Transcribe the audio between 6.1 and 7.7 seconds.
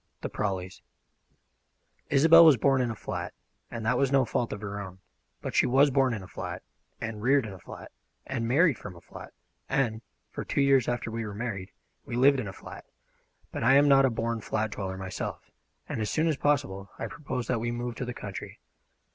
in a flat, and reared in a